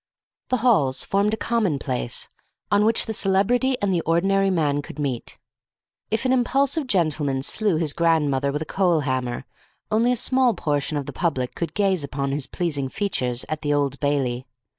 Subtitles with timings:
[0.49, 2.27] The Halls formed a common place
[2.71, 5.37] on which the celebrity and the ordinary man could meet.
[6.09, 9.45] If an impulsive gentleman slew his grandmother with a coal hammer,
[9.91, 13.75] only a small portion of the public could gaze upon his pleasing features at the
[13.75, 14.47] Old Bailey.